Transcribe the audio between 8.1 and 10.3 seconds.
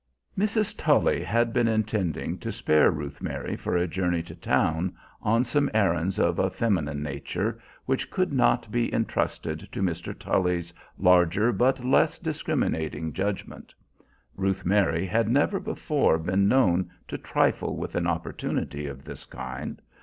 not be intrusted to Mr.